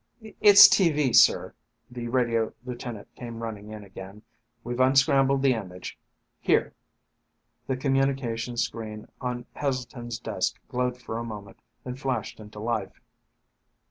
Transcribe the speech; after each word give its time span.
"It's 0.39 0.67
tv, 0.67 1.15
sir!" 1.15 1.53
The 1.91 2.07
radio 2.07 2.53
lieutenant 2.65 3.13
came 3.13 3.43
running 3.43 3.69
in 3.69 3.83
again. 3.83 4.23
"We've 4.63 4.79
unscrambled 4.79 5.43
the 5.43 5.53
image. 5.53 5.99
Here!" 6.39 6.73
The 7.67 7.77
communications 7.77 8.63
screen 8.63 9.07
on 9.21 9.45
Heselton's 9.55 10.17
desk 10.17 10.57
glowed 10.69 10.99
for 10.99 11.19
a 11.19 11.23
moment, 11.23 11.59
then 11.83 11.97
flashed 11.97 12.39
into 12.39 12.57
life. 12.57 12.99